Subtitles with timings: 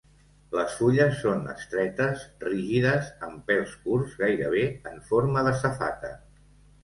[0.59, 6.11] Les fulles són estretes, rígides, amb pèls curts, gairebé en forma de safata.